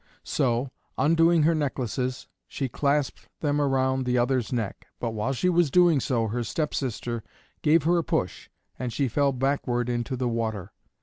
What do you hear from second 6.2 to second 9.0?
her stepsister gave her a push, and